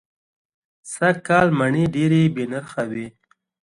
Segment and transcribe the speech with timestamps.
[0.93, 3.07] سږ کال مڼې دېرې بې نرخه وې.